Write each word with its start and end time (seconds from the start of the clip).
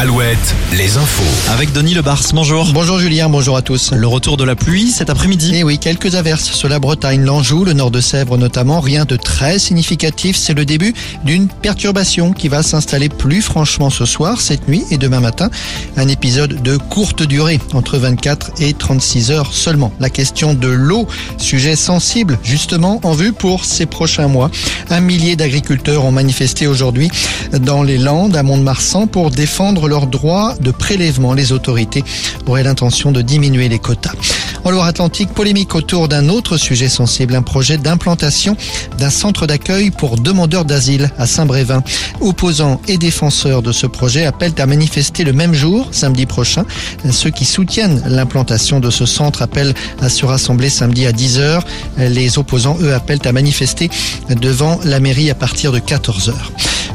Alouette, 0.00 0.54
les 0.72 0.96
infos. 0.96 1.50
Avec 1.52 1.74
Denis 1.74 1.92
Lebars, 1.92 2.22
bonjour. 2.32 2.66
Bonjour 2.72 2.98
Julien, 2.98 3.28
bonjour 3.28 3.58
à 3.58 3.60
tous. 3.60 3.92
Le 3.92 4.06
retour 4.06 4.38
de 4.38 4.44
la 4.44 4.56
pluie 4.56 4.90
cet 4.90 5.10
après-midi. 5.10 5.56
Et 5.56 5.62
oui, 5.62 5.78
quelques 5.78 6.14
averses 6.14 6.52
sur 6.52 6.70
la 6.70 6.78
Bretagne, 6.78 7.22
l'Anjou, 7.22 7.66
le 7.66 7.74
nord 7.74 7.90
de 7.90 8.00
Sèvres 8.00 8.38
notamment. 8.38 8.80
Rien 8.80 9.04
de 9.04 9.16
très 9.16 9.58
significatif. 9.58 10.36
C'est 10.38 10.54
le 10.54 10.64
début 10.64 10.94
d'une 11.26 11.48
perturbation 11.48 12.32
qui 12.32 12.48
va 12.48 12.62
s'installer 12.62 13.10
plus 13.10 13.42
franchement 13.42 13.90
ce 13.90 14.06
soir, 14.06 14.40
cette 14.40 14.68
nuit 14.68 14.84
et 14.90 14.96
demain 14.96 15.20
matin. 15.20 15.50
Un 15.98 16.08
épisode 16.08 16.62
de 16.62 16.78
courte 16.78 17.22
durée, 17.22 17.60
entre 17.74 17.98
24 17.98 18.52
et 18.60 18.72
36 18.72 19.30
heures 19.32 19.52
seulement. 19.52 19.92
La 20.00 20.08
question 20.08 20.54
de 20.54 20.68
l'eau, 20.68 21.08
sujet 21.36 21.76
sensible 21.76 22.38
justement 22.42 23.00
en 23.02 23.12
vue 23.12 23.34
pour 23.34 23.66
ces 23.66 23.84
prochains 23.84 24.28
mois. 24.28 24.50
Un 24.88 25.00
millier 25.00 25.36
d'agriculteurs 25.36 26.06
ont 26.06 26.10
manifesté 26.10 26.66
aujourd'hui 26.66 27.10
dans 27.52 27.82
les 27.82 27.98
Landes 27.98 28.34
à 28.34 28.42
Mont-de-Marsan 28.42 29.06
pour 29.06 29.30
défendre 29.30 29.89
leurs 29.90 30.06
droits 30.06 30.54
de 30.60 30.70
prélèvement. 30.70 31.34
Les 31.34 31.52
autorités 31.52 32.04
auraient 32.46 32.62
l'intention 32.62 33.12
de 33.12 33.20
diminuer 33.20 33.68
les 33.68 33.78
quotas. 33.78 34.14
En 34.62 34.70
Loire-Atlantique, 34.70 35.30
polémique 35.34 35.74
autour 35.74 36.06
d'un 36.06 36.28
autre 36.28 36.56
sujet 36.56 36.88
sensible, 36.88 37.34
un 37.34 37.42
projet 37.42 37.76
d'implantation 37.76 38.56
d'un 38.98 39.10
centre 39.10 39.46
d'accueil 39.46 39.90
pour 39.90 40.16
demandeurs 40.16 40.64
d'asile 40.64 41.10
à 41.18 41.26
Saint-Brévin. 41.26 41.82
Opposants 42.20 42.80
et 42.86 42.98
défenseurs 42.98 43.62
de 43.62 43.72
ce 43.72 43.86
projet 43.86 44.26
appellent 44.26 44.54
à 44.58 44.66
manifester 44.66 45.24
le 45.24 45.32
même 45.32 45.54
jour, 45.54 45.88
samedi 45.90 46.26
prochain. 46.26 46.64
Ceux 47.10 47.30
qui 47.30 47.44
soutiennent 47.44 48.02
l'implantation 48.06 48.80
de 48.80 48.90
ce 48.90 49.06
centre 49.06 49.42
appellent 49.42 49.74
à 50.00 50.08
se 50.08 50.24
rassembler 50.24 50.70
samedi 50.70 51.06
à 51.06 51.12
10h. 51.12 51.62
Les 51.96 52.38
opposants, 52.38 52.76
eux, 52.80 52.94
appellent 52.94 53.26
à 53.26 53.32
manifester 53.32 53.90
devant 54.28 54.78
la 54.84 55.00
mairie 55.00 55.30
à 55.30 55.34
partir 55.34 55.72
de 55.72 55.80
14h. 55.80 56.34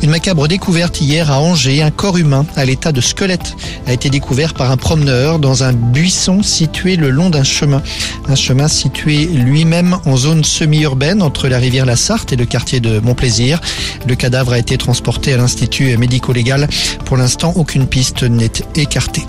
Une 0.05 0.12
macabre 0.12 0.48
découverte 0.48 1.02
hier 1.02 1.32
à 1.32 1.40
Angers, 1.40 1.82
un 1.82 1.90
corps 1.90 2.18
humain 2.18 2.45
à 2.55 2.64
l'état 2.64 2.91
de 2.91 3.02
squelette 3.02 3.55
a 3.88 3.92
été 3.92 4.12
découvert 4.12 4.53
par 4.53 4.70
un 4.70 4.78
promeneur 4.78 5.39
dans 5.39 5.64
un 5.64 5.73
buisson 5.73 6.44
situé 6.44 6.95
le 6.95 7.09
long 7.09 7.31
d'un 7.31 7.44
chemin. 7.44 7.81
Un 8.28 8.36
chemin 8.36 8.67
situé 8.67 9.25
lui-même 9.25 9.97
en 10.06 10.16
zone 10.16 10.44
semi-urbaine 10.44 11.23
entre 11.23 11.47
la 11.47 11.58
rivière 11.58 11.88
La 11.88 11.95
Sarthe 11.95 12.31
et 12.34 12.36
le 12.36 12.45
quartier 12.45 12.80
de 12.80 13.00
Montplaisir. 13.00 13.59
Le 14.08 14.14
cadavre 14.14 14.53
a 14.53 14.59
été 14.59 14.78
transporté 14.78 15.34
à 15.34 15.38
l'Institut 15.38 15.97
médico-légal. 15.97 16.67
Pour 17.06 17.17
l'instant, 17.17 17.53
aucune 17.56 17.88
piste 17.88 18.22
n'est 18.22 18.52
écartée. 18.75 19.23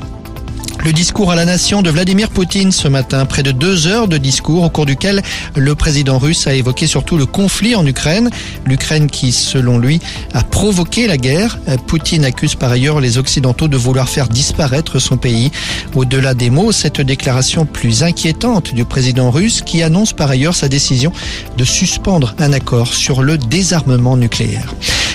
Le 0.86 0.92
discours 0.92 1.32
à 1.32 1.34
la 1.34 1.44
nation 1.44 1.82
de 1.82 1.90
Vladimir 1.90 2.30
Poutine 2.30 2.70
ce 2.70 2.86
matin, 2.86 3.26
près 3.26 3.42
de 3.42 3.50
deux 3.50 3.88
heures 3.88 4.06
de 4.06 4.18
discours 4.18 4.62
au 4.62 4.70
cours 4.70 4.86
duquel 4.86 5.20
le 5.56 5.74
président 5.74 6.16
russe 6.16 6.46
a 6.46 6.54
évoqué 6.54 6.86
surtout 6.86 7.16
le 7.16 7.26
conflit 7.26 7.74
en 7.74 7.84
Ukraine. 7.84 8.30
L'Ukraine 8.64 9.10
qui, 9.10 9.32
selon 9.32 9.78
lui, 9.78 9.98
a 10.32 10.44
provoqué 10.44 11.08
la 11.08 11.16
guerre. 11.16 11.58
Poutine 11.88 12.24
accuse 12.24 12.54
par 12.54 12.70
ailleurs 12.70 13.00
les 13.00 13.18
Occidentaux 13.18 13.66
de 13.66 13.76
vouloir 13.76 14.08
faire 14.08 14.28
disparaître 14.28 15.00
son 15.00 15.16
pays. 15.16 15.50
Au-delà 15.96 16.34
des 16.34 16.50
mots, 16.50 16.70
cette 16.70 17.00
déclaration 17.00 17.66
plus 17.66 18.04
inquiétante 18.04 18.72
du 18.72 18.84
président 18.84 19.32
russe 19.32 19.62
qui 19.62 19.82
annonce 19.82 20.12
par 20.12 20.30
ailleurs 20.30 20.54
sa 20.54 20.68
décision 20.68 21.10
de 21.56 21.64
suspendre 21.64 22.36
un 22.38 22.52
accord 22.52 22.94
sur 22.94 23.24
le 23.24 23.38
désarmement 23.38 24.16
nucléaire. 24.16 24.72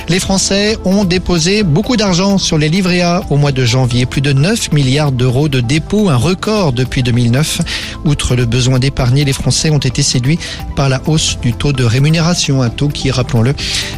Les 0.10 0.20
Français 0.20 0.78
ont 0.84 1.06
déposé 1.06 1.64
beaucoup 1.64 1.96
d'argent 1.96 2.38
sur 2.38 2.58
les 2.58 2.70
livrets 2.70 3.02
A 3.02 3.24
au 3.30 3.38
mois 3.38 3.52
de 3.52 3.64
janvier, 3.64 4.06
plus 4.06 4.22
de 4.22 4.34
9 4.34 4.72
milliards 4.74 5.12
d'euros 5.12 5.48
de 5.48 5.60
dépôts, 5.60 6.10
un 6.10 6.16
record 6.16 6.74
depuis 6.74 7.04
2009. 7.04 7.62
Outre 8.06 8.36
le 8.36 8.46
besoin 8.46 8.80
d'épargner, 8.80 9.26
les 9.26 9.34
Français 9.34 9.70
ont 9.70 9.78
été 9.78 10.04
séduits 10.04 10.40
par 10.76 10.90
la 10.90 11.02
hausse 11.08 11.38
du 11.42 11.54
taux 11.54 11.74
de 11.74 11.84
rémunération, 11.84 12.62
un 12.62 12.70
taux 12.70 12.90
qui, 12.90 13.12
rappelons-le, 13.12 13.54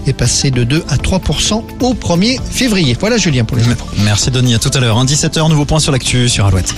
est 0.06 0.14
passé 0.14 0.52
de 0.52 0.64
2 0.64 0.84
à 0.90 0.98
3% 0.98 1.64
au 1.82 1.94
1er 1.94 2.40
février. 2.44 2.96
Voilà 3.00 3.18
Julien 3.18 3.44
pour 3.46 3.58
les 3.58 3.68
infos. 3.68 3.86
Merci 4.04 4.32
Denis, 4.32 4.56
à 4.56 4.60
tout 4.60 4.72
à 4.74 4.80
l'heure. 4.80 5.04
17h, 5.04 5.50
nouveau 5.50 5.66
point 5.66 5.80
sur 5.80 5.92
l'actu 5.92 6.30
sur 6.30 6.46
Alouette. 6.46 6.74